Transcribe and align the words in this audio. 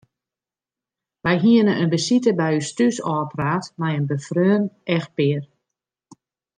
Wy 1.23 1.33
hiene 1.43 1.73
in 1.83 1.91
besite 1.93 2.29
by 2.39 2.51
ús 2.59 2.69
thús 2.77 2.97
ôfpraat 3.15 3.65
mei 3.79 3.93
in 3.99 4.07
befreone 4.11 4.67
echtpear. 4.95 5.43